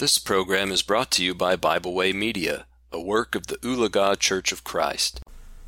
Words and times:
This 0.00 0.18
program 0.18 0.72
is 0.72 0.80
brought 0.80 1.10
to 1.10 1.22
you 1.22 1.34
by 1.34 1.56
Bible 1.56 1.92
Way 1.92 2.14
Media, 2.14 2.64
a 2.90 2.98
work 2.98 3.34
of 3.34 3.48
the 3.48 3.56
Oologah 3.56 4.18
Church 4.18 4.50
of 4.50 4.64
Christ. 4.64 5.20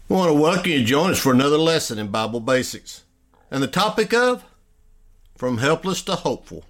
I 0.08 0.14
want 0.14 0.30
to 0.30 0.32
welcome 0.32 0.72
you 0.72 0.78
to 0.78 0.84
join 0.84 1.10
us 1.10 1.18
for 1.18 1.34
another 1.34 1.58
lesson 1.58 1.98
in 1.98 2.08
Bible 2.08 2.40
Basics. 2.40 3.02
And 3.50 3.62
the 3.62 3.66
topic 3.66 4.14
of 4.14 4.42
From 5.36 5.58
Helpless 5.58 6.00
to 6.04 6.14
Hopeful. 6.14 6.64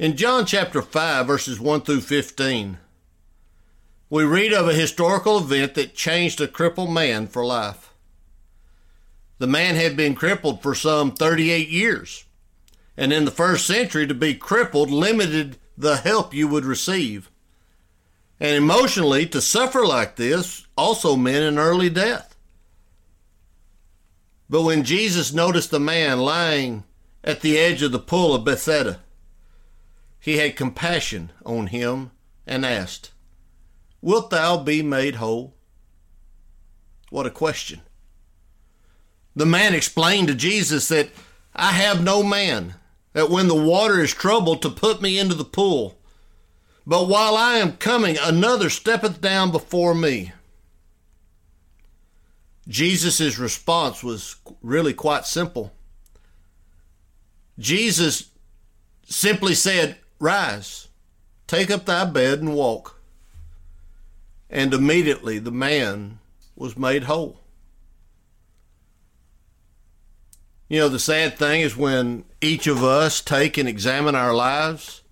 In 0.00 0.16
John 0.16 0.46
chapter 0.46 0.82
5, 0.82 1.28
verses 1.28 1.60
1 1.60 1.82
through 1.82 2.00
15, 2.00 2.78
we 4.10 4.24
read 4.24 4.52
of 4.52 4.66
a 4.66 4.74
historical 4.74 5.38
event 5.38 5.74
that 5.74 5.94
changed 5.94 6.40
a 6.40 6.48
crippled 6.48 6.90
man 6.90 7.28
for 7.28 7.46
life. 7.46 7.94
The 9.38 9.46
man 9.46 9.76
had 9.76 9.96
been 9.96 10.16
crippled 10.16 10.60
for 10.60 10.74
some 10.74 11.12
38 11.12 11.68
years, 11.68 12.24
and 12.96 13.12
in 13.12 13.24
the 13.24 13.30
first 13.30 13.66
century, 13.66 14.06
to 14.06 14.14
be 14.14 14.34
crippled 14.34 14.90
limited 14.90 15.58
the 15.76 15.96
help 15.96 16.34
you 16.34 16.48
would 16.48 16.64
receive. 16.64 17.30
And 18.38 18.56
emotionally, 18.56 19.26
to 19.26 19.40
suffer 19.40 19.84
like 19.84 20.16
this 20.16 20.66
also 20.76 21.16
meant 21.16 21.44
an 21.44 21.58
early 21.58 21.90
death. 21.90 22.36
But 24.48 24.62
when 24.62 24.82
Jesus 24.82 25.32
noticed 25.32 25.70
the 25.70 25.80
man 25.80 26.18
lying 26.18 26.84
at 27.22 27.40
the 27.40 27.58
edge 27.58 27.82
of 27.82 27.92
the 27.92 27.98
pool 27.98 28.34
of 28.34 28.44
Bethesda, 28.44 29.00
he 30.18 30.38
had 30.38 30.56
compassion 30.56 31.30
on 31.46 31.68
him 31.68 32.10
and 32.46 32.66
asked, 32.66 33.12
Wilt 34.02 34.30
thou 34.30 34.58
be 34.58 34.82
made 34.82 35.16
whole? 35.16 35.54
What 37.10 37.26
a 37.26 37.30
question. 37.30 37.80
The 39.36 39.46
man 39.46 39.74
explained 39.74 40.28
to 40.28 40.34
Jesus 40.34 40.88
that 40.88 41.10
I 41.54 41.72
have 41.72 42.02
no 42.02 42.22
man, 42.22 42.74
that 43.12 43.30
when 43.30 43.48
the 43.48 43.54
water 43.54 44.00
is 44.00 44.12
troubled 44.14 44.62
to 44.62 44.70
put 44.70 45.02
me 45.02 45.18
into 45.18 45.34
the 45.34 45.44
pool. 45.44 45.98
But 46.86 47.08
while 47.08 47.36
I 47.36 47.54
am 47.54 47.76
coming, 47.76 48.16
another 48.20 48.70
steppeth 48.70 49.20
down 49.20 49.50
before 49.50 49.94
me. 49.94 50.32
Jesus' 52.68 53.38
response 53.38 54.02
was 54.02 54.36
really 54.62 54.94
quite 54.94 55.26
simple. 55.26 55.72
Jesus 57.58 58.30
simply 59.04 59.54
said, 59.54 59.96
Rise, 60.18 60.88
take 61.46 61.70
up 61.70 61.84
thy 61.84 62.04
bed 62.04 62.40
and 62.40 62.54
walk 62.54 63.00
and 64.50 64.74
immediately 64.74 65.38
the 65.38 65.52
man 65.52 66.18
was 66.56 66.76
made 66.76 67.04
whole. 67.04 67.39
You 70.70 70.78
know, 70.78 70.88
the 70.88 71.00
sad 71.00 71.36
thing 71.36 71.62
is 71.62 71.76
when 71.76 72.24
each 72.40 72.68
of 72.68 72.84
us 72.84 73.20
take 73.20 73.58
and 73.58 73.68
examine 73.68 74.14
our 74.14 74.32
lives, 74.32 75.02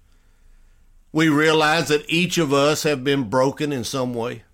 we 1.10 1.28
realize 1.28 1.88
that 1.88 2.08
each 2.08 2.38
of 2.38 2.52
us 2.52 2.84
have 2.84 3.02
been 3.02 3.28
broken 3.28 3.72
in 3.72 3.82
some 3.82 4.14
way. 4.14 4.44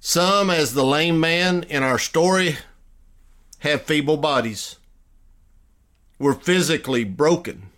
Some, 0.00 0.50
as 0.50 0.74
the 0.74 0.84
lame 0.84 1.18
man 1.18 1.62
in 1.62 1.82
our 1.82 1.98
story, 1.98 2.58
have 3.60 3.82
feeble 3.82 4.18
bodies. 4.18 4.76
We're 6.18 6.34
physically 6.34 7.04
broken, 7.04 7.70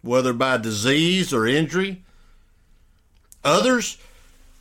whether 0.00 0.32
by 0.32 0.56
disease 0.56 1.34
or 1.34 1.46
injury. 1.46 2.02
Others, 3.44 3.98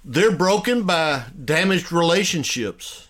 they're 0.03 0.35
broken 0.35 0.83
by 0.83 1.23
damaged 1.45 1.93
relationships, 1.93 3.06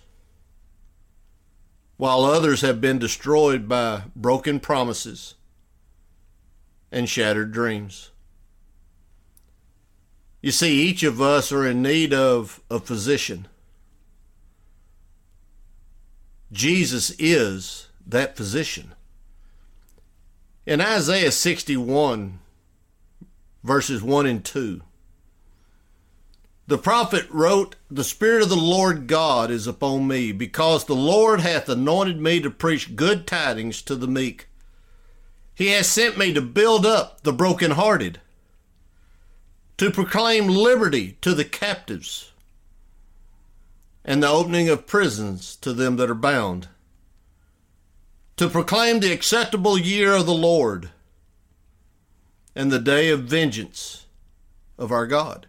while 1.97 2.23
others 2.23 2.61
have 2.61 2.79
been 2.79 2.99
destroyed 2.99 3.67
by 3.67 4.03
broken 4.15 4.59
promises 4.59 5.35
and 6.91 7.09
shattered 7.09 7.51
dreams. 7.51 8.11
You 10.41 10.51
see, 10.51 10.81
each 10.83 11.03
of 11.03 11.19
us 11.19 11.51
are 11.51 11.67
in 11.67 11.81
need 11.81 12.13
of 12.13 12.61
a 12.69 12.79
physician. 12.79 13.47
Jesus 16.51 17.13
is 17.19 17.89
that 18.05 18.37
physician. 18.37 18.93
In 20.65 20.79
Isaiah 20.79 21.31
61, 21.31 22.39
verses 23.63 24.01
1 24.01 24.25
and 24.25 24.45
2, 24.45 24.81
the 26.67 26.77
prophet 26.77 27.25
wrote, 27.29 27.77
The 27.89 28.03
Spirit 28.03 28.43
of 28.43 28.49
the 28.49 28.57
Lord 28.57 29.07
God 29.07 29.49
is 29.49 29.67
upon 29.67 30.05
me, 30.05 30.33
because 30.33 30.83
the 30.83 30.95
Lord 30.95 31.39
hath 31.39 31.69
anointed 31.69 32.19
me 32.19 32.41
to 32.41 32.49
preach 32.49 32.97
good 32.97 33.25
tidings 33.25 33.81
to 33.83 33.95
the 33.95 34.07
meek. 34.07 34.49
He 35.55 35.67
has 35.69 35.87
sent 35.87 36.17
me 36.17 36.33
to 36.33 36.41
build 36.41 36.85
up 36.85 37.23
the 37.23 37.31
brokenhearted, 37.31 38.19
to 39.77 39.91
proclaim 39.91 40.47
liberty 40.47 41.17
to 41.21 41.33
the 41.33 41.45
captives, 41.45 42.33
and 44.03 44.21
the 44.21 44.27
opening 44.27 44.67
of 44.67 44.87
prisons 44.87 45.55
to 45.57 45.71
them 45.71 45.95
that 45.95 46.09
are 46.09 46.15
bound, 46.15 46.67
to 48.35 48.49
proclaim 48.49 48.99
the 48.99 49.13
acceptable 49.13 49.77
year 49.77 50.13
of 50.13 50.25
the 50.25 50.33
Lord, 50.33 50.89
and 52.53 52.71
the 52.71 52.79
day 52.79 53.09
of 53.09 53.21
vengeance 53.21 54.05
of 54.77 54.91
our 54.91 55.07
God 55.07 55.47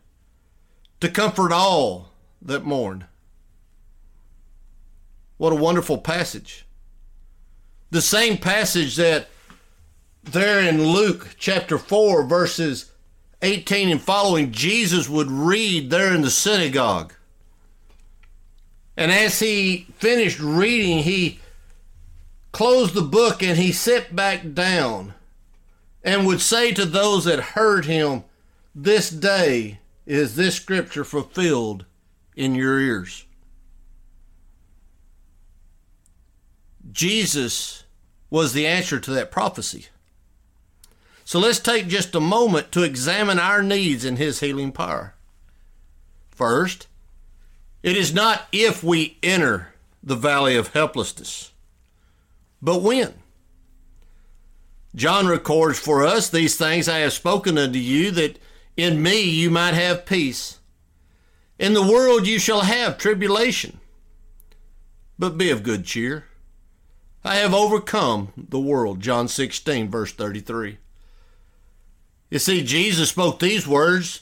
to 1.01 1.09
comfort 1.09 1.53
all 1.53 2.11
that 2.43 2.65
mourn. 2.65 3.07
What 5.37 5.53
a 5.53 5.57
wonderful 5.57 5.99
passage. 5.99 6.67
The 7.91 8.03
same 8.03 8.37
passage 8.39 8.97
that 8.97 9.29
there 10.25 10.61
in 10.61 10.83
Luke 10.83 11.37
chapter 11.39 11.79
4, 11.79 12.25
verses 12.25 12.91
18 13.43 13.89
and 13.89 14.01
following, 14.01 14.51
Jesus 14.51 15.09
would 15.09 15.31
read 15.31 15.91
there 15.91 16.15
in 16.15 16.23
the 16.23 16.31
synagogue. 16.31 17.15
And 18.97 19.13
as 19.13 19.39
he 19.39 19.87
finished 19.97 20.41
reading, 20.41 20.99
he 20.99 21.39
closed 22.51 22.95
the 22.95 23.03
book 23.03 23.43
and 23.43 23.57
he 23.57 23.71
sat 23.71 24.15
back 24.15 24.55
down 24.55 25.15
and 26.03 26.27
would 26.27 26.41
say 26.41 26.73
to 26.73 26.85
those 26.85 27.25
that 27.25 27.41
heard 27.41 27.85
him, 27.85 28.25
This 28.75 29.09
day 29.09 29.79
is 30.09 30.37
this 30.37 30.57
scripture 30.57 31.05
fulfilled 31.05 31.85
in 32.35 32.55
your 32.55 32.81
ears? 32.81 33.27
Jesus 36.91 37.85
was 38.31 38.55
the 38.55 38.67
answer 38.67 38.99
to 38.99 39.11
that 39.11 39.31
prophecy. 39.31 39.87
So 41.25 41.39
let's 41.39 41.59
take 41.59 41.89
just 41.89 42.15
a 42.15 42.21
moment 42.21 42.73
to 42.73 42.83
examine 42.83 43.39
our 43.39 43.63
needs 43.63 44.07
in 44.07 44.17
His 44.17 44.41
healing 44.41 44.73
power. 44.73 45.15
First, 46.31 46.87
it 47.83 47.95
is 47.95 48.15
not 48.15 48.49
if 48.51 48.83
we 48.83 49.19
enter 49.23 49.75
the 50.03 50.17
valley 50.17 50.57
of 50.57 50.69
helplessness, 50.69 51.53
but 52.63 52.81
when. 52.81 53.13
John 54.95 55.27
records 55.27 55.79
for 55.79 56.07
us 56.07 56.31
these 56.31 56.57
things 56.57 56.89
I 56.89 57.01
have 57.01 57.13
spoken 57.13 57.59
unto 57.59 57.79
you 57.79 58.11
that 58.13 58.39
in 58.79 59.03
me 59.03 59.21
you 59.21 59.51
might 59.51 59.75
have 59.75 60.07
peace. 60.07 60.61
In 61.59 61.75
the 61.75 61.83
world 61.83 62.27
you 62.27 62.39
shall 62.39 62.61
have 62.61 62.97
tribulation. 62.97 63.81
But 65.19 65.37
be 65.37 65.51
of 65.51 65.65
good 65.65 65.85
cheer. 65.85 66.27
I 67.25 67.35
have 67.35 67.53
overcome 67.53 68.33
the 68.37 68.61
world. 68.61 69.01
John 69.01 69.27
16, 69.27 69.91
verse 69.91 70.13
33. 70.13 70.79
You 72.31 72.39
see, 72.39 72.63
Jesus 72.63 73.09
spoke 73.09 73.41
these 73.41 73.67
words 73.67 74.21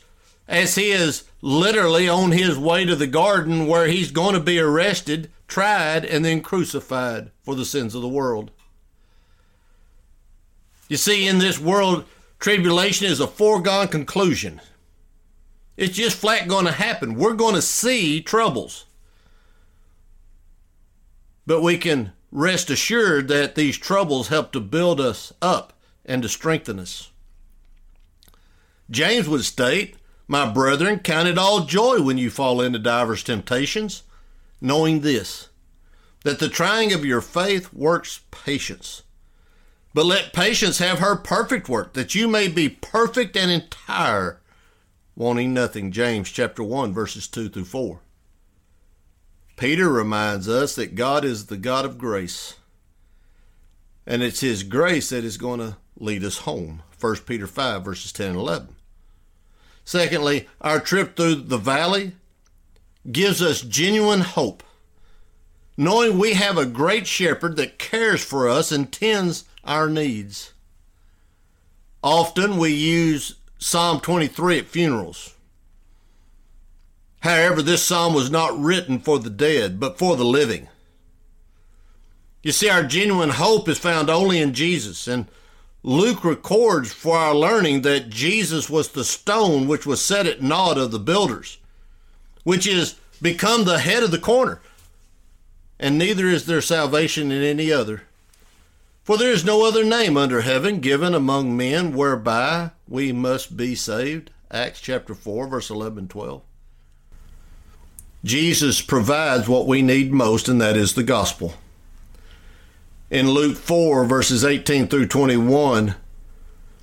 as 0.49 0.77
he 0.77 0.91
is 0.91 1.25
literally 1.43 2.09
on 2.09 2.33
his 2.33 2.57
way 2.57 2.87
to 2.87 2.97
the 2.97 3.07
garden 3.07 3.67
where 3.67 3.87
he's 3.87 4.11
going 4.11 4.35
to 4.35 4.41
be 4.41 4.59
arrested, 4.59 5.31
tried, 5.47 6.07
and 6.07 6.25
then 6.25 6.41
crucified 6.41 7.31
for 7.43 7.55
the 7.55 7.65
sins 7.67 7.95
of 7.95 8.01
the 8.01 8.09
world. 8.09 8.51
You 10.89 10.97
see, 10.97 11.29
in 11.29 11.39
this 11.39 11.59
world, 11.59 12.07
tribulation 12.39 13.07
is 13.07 13.21
a 13.21 13.27
foregone 13.27 13.89
conclusion. 13.89 14.61
It's 15.77 15.97
just 15.97 16.17
flat 16.17 16.49
going 16.49 16.65
to 16.65 16.73
happen. 16.73 17.15
We're 17.15 17.35
going 17.35 17.55
to 17.55 17.63
see 17.63 18.23
troubles. 18.23 18.87
But 21.47 21.63
we 21.63 21.79
can 21.79 22.13
rest 22.33 22.71
assured 22.71 23.29
that 23.29 23.55
these 23.55 23.79
troubles 23.79 24.29
help 24.29 24.53
to 24.53 24.61
build 24.61 25.01
us 25.01 25.33
up 25.41 25.73
and 26.05 26.23
to 26.23 26.29
strengthen 26.29 26.79
us. 26.79 27.11
James 28.91 29.29
would 29.29 29.45
state, 29.45 29.97
My 30.29 30.51
brethren, 30.51 31.01
count 31.01 31.29
it 31.29 31.39
all 31.39 31.65
joy 31.65 32.01
when 32.01 32.19
you 32.19 32.31
fall 32.31 32.61
into 32.61 32.79
divers 32.79 33.23
temptations, 33.23 34.03
knowing 34.61 35.01
this, 35.01 35.49
that 36.25 36.39
the 36.39 36.49
trying 36.49 36.93
of 36.93 37.05
your 37.05 37.21
faith 37.21 37.73
works 37.73 38.21
patience. 38.31 39.03
But 39.97 40.05
let 40.05 40.35
patience 40.35 40.77
have 40.77 40.99
her 40.99 41.17
perfect 41.17 41.71
work, 41.71 41.95
that 41.95 42.15
you 42.15 42.29
may 42.29 42.49
be 42.49 42.69
perfect 42.69 43.35
and 43.35 43.51
entire, 43.51 44.43
wanting 45.15 45.55
nothing. 45.55 45.91
James 45.91 46.31
chapter 46.31 46.63
1, 46.63 46.93
verses 46.93 47.27
2 47.27 47.49
through 47.49 47.65
4. 47.65 48.01
Peter 49.57 49.89
reminds 49.89 50.51
us 50.51 50.75
that 50.75 50.97
God 50.97 51.25
is 51.25 51.47
the 51.47 51.57
God 51.57 51.87
of 51.87 51.97
grace, 51.97 52.57
and 54.07 54.23
it's 54.23 54.41
His 54.41 54.65
grace 54.65 55.09
that 55.09 55.25
is 55.25 55.39
going 55.39 55.61
to 55.61 55.79
lead 55.99 56.25
us 56.25 56.41
home. 56.41 56.83
1 57.01 57.17
Peter 57.25 57.47
5, 57.47 57.83
verses 57.83 58.13
10 58.13 58.33
and 58.33 58.37
11. 58.37 58.77
Secondly, 59.83 60.47
our 60.61 60.79
trip 60.79 61.17
through 61.17 61.37
the 61.37 61.57
valley 61.57 62.13
gives 63.11 63.41
us 63.41 63.63
genuine 63.63 64.21
hope, 64.21 64.63
knowing 65.75 66.19
we 66.19 66.35
have 66.35 66.59
a 66.59 66.67
great 66.67 67.07
shepherd 67.07 67.57
that 67.57 67.79
cares 67.79 68.23
for 68.23 68.47
us 68.47 68.71
and 68.71 68.93
tends 68.93 69.47
our 69.67 69.89
needs. 69.89 70.53
Often 72.03 72.59
we 72.59 72.73
use 72.73 73.37
Psalm 73.59 74.01
23 74.01 74.61
at 74.61 74.67
funerals. 74.67 75.35
However, 77.21 77.63
this 77.63 77.83
psalm 77.83 78.15
was 78.15 78.31
not 78.31 78.59
written 78.59 79.01
for 79.01 79.19
the 79.19 79.31
dead, 79.31 79.81
but 79.81 79.99
for 79.99 80.17
the 80.17 80.25
living. 80.25 80.69
You 82.43 82.53
see, 82.53 82.69
our 82.69 82.85
genuine 82.85 83.31
hope 83.31 83.69
is 83.69 83.79
found 83.79 84.09
only 84.09 84.39
in 84.39 84.55
Jesus, 84.55 85.09
and 85.09 85.27
Luke 85.83 86.25
records 86.25 86.93
for 86.93 87.17
our 87.17 87.35
learning 87.35 87.83
that 87.83 88.11
Jesus 88.11 88.71
was 88.71 88.89
the 88.89 89.05
stone 89.05 89.67
which 89.67 89.87
was 89.87 90.01
set 90.01 90.27
at 90.27 90.43
naught 90.43 90.79
of 90.79 90.93
the 90.93 91.01
builders, 91.01 91.59
which 92.45 92.67
is 92.67 92.95
become 93.21 93.65
the 93.65 93.81
head 93.81 94.05
of 94.05 94.13
the 94.13 94.19
corner, 94.19 94.61
and 95.81 95.99
neither 95.99 96.27
is 96.27 96.47
there 96.47 96.61
salvation 96.61 97.33
in 97.33 97.43
any 97.43 97.73
other. 97.73 98.03
For 99.07 99.17
there 99.17 99.31
is 99.31 99.45
no 99.45 99.65
other 99.65 99.85
name 99.85 100.17
under 100.17 100.41
heaven 100.41 100.81
given 100.81 101.15
among 101.15 101.57
men 101.57 101.95
whereby 101.95 102.73
we 102.89 103.13
must 103.13 103.57
be 103.57 103.77
saved. 103.77 104.33
Acts 104.51 104.81
chapter 104.81 105.15
4, 105.15 105.47
verse 105.47 105.71
11 105.71 106.09
12. 106.09 106.43
Jesus 108.25 108.83
provides 108.83 109.49
what 109.49 109.69
we 109.69 109.81
need 109.81 110.13
most, 110.13 110.49
and 110.49 110.61
that 110.61 110.77
is 110.77 110.95
the 110.95 111.05
gospel. 111.05 111.55
In 113.09 113.31
Luke 113.31 113.57
4, 113.57 114.05
verses 114.07 114.45
18 114.45 114.89
through 114.89 115.07
21, 115.07 115.95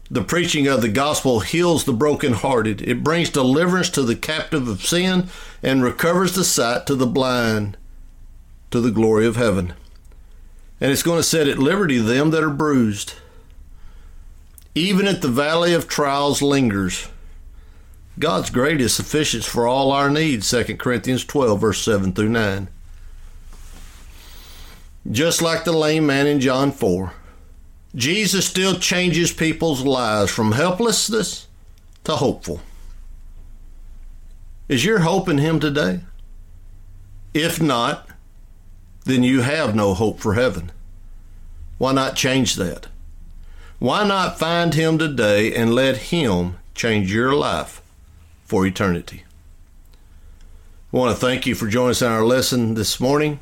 the 0.10 0.24
preaching 0.24 0.66
of 0.66 0.82
the 0.82 0.88
gospel 0.88 1.42
heals 1.42 1.84
the 1.84 1.92
brokenhearted. 1.92 2.82
It 2.84 3.04
brings 3.04 3.32
deliverance 3.32 3.90
to 3.90 4.02
the 4.02 4.16
captive 4.16 4.70
of 4.70 4.86
sin 4.86 5.28
and 5.62 5.84
recovers 5.84 6.36
the 6.36 6.46
sight 6.46 6.88
to 6.88 6.96
the 6.96 7.06
blind 7.06 7.76
to 8.72 8.80
the 8.80 8.92
glory 8.92 9.28
of 9.28 9.36
heaven. 9.36 9.74
And 10.84 10.92
it's 10.92 11.02
going 11.02 11.18
to 11.18 11.24
set 11.24 11.48
at 11.48 11.58
liberty 11.58 11.98
them 11.98 12.32
that 12.32 12.44
are 12.44 12.50
bruised. 12.50 13.14
Even 14.76 15.08
if 15.08 15.22
the 15.22 15.30
valley 15.30 15.74
of 15.74 15.88
trials 15.88 16.42
lingers, 16.42 17.08
God's 18.20 18.50
grace 18.50 18.82
is 18.82 18.94
sufficient 18.94 19.46
for 19.46 19.66
all 19.66 19.94
our 19.94 20.10
needs, 20.10 20.50
2 20.50 20.76
Corinthians 20.76 21.24
12, 21.24 21.62
verse 21.62 21.82
7 21.82 22.12
through 22.12 22.28
9. 22.28 22.68
Just 25.10 25.42
like 25.42 25.64
the 25.64 25.72
lame 25.72 26.06
man 26.06 26.28
in 26.28 26.42
John 26.42 26.74
4, 26.74 27.14
Jesus 27.96 28.46
still 28.46 28.78
changes 28.78 29.32
people's 29.32 29.86
lives 29.86 30.32
from 30.32 30.52
helplessness 30.52 31.48
to 32.04 32.18
hopeful. 32.18 32.60
Is 34.68 34.84
your 34.84 35.00
hope 35.00 35.30
in 35.30 35.38
Him 35.38 35.62
today? 35.62 36.02
If 37.34 37.62
not, 37.62 38.10
then 39.06 39.24
you 39.24 39.42
have 39.42 39.76
no 39.76 39.94
hope 39.94 40.20
for 40.20 40.34
heaven. 40.34 40.72
Why 41.78 41.92
not 41.94 42.16
change 42.16 42.56
that? 42.56 42.88
Why 43.80 44.08
not 44.08 44.40
find 44.40 44.74
Him 44.74 44.98
today 44.98 45.54
and 45.54 45.74
let 45.74 45.98
Him 45.98 46.58
change 46.74 47.14
your 47.14 47.36
life 47.36 47.82
for 48.46 48.66
eternity? 48.66 49.24
I 50.94 50.98
want 50.98 51.14
to 51.14 51.20
thank 51.20 51.46
you 51.46 51.56
for 51.56 51.68
joining 51.68 51.92
us 51.92 52.02
in 52.02 52.12
our 52.12 52.24
lesson 52.24 52.76
this 52.76 53.00
morning, 53.00 53.40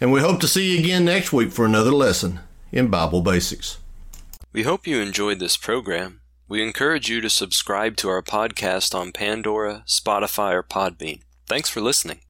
and 0.00 0.10
we 0.10 0.20
hope 0.20 0.40
to 0.40 0.48
see 0.48 0.72
you 0.72 0.80
again 0.80 1.04
next 1.04 1.32
week 1.32 1.52
for 1.52 1.64
another 1.64 1.92
lesson 1.92 2.40
in 2.72 2.88
Bible 2.88 3.20
Basics. 3.20 3.78
We 4.52 4.62
hope 4.62 4.86
you 4.86 5.00
enjoyed 5.00 5.38
this 5.38 5.56
program. 5.56 6.22
We 6.48 6.62
encourage 6.62 7.10
you 7.10 7.20
to 7.20 7.28
subscribe 7.28 7.96
to 7.98 8.08
our 8.08 8.22
podcast 8.22 8.94
on 8.94 9.12
Pandora, 9.12 9.84
Spotify, 9.86 10.54
or 10.54 10.62
Podbean. 10.62 11.20
Thanks 11.46 11.68
for 11.68 11.82
listening. 11.82 12.20